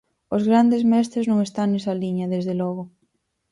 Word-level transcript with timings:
Os 0.35 0.43
grandes 0.49 0.83
mestres 0.93 1.25
non 1.27 1.39
están 1.47 1.67
nesa 1.71 1.93
liña, 2.01 2.25
desde 2.33 2.53
logo. 2.61 2.83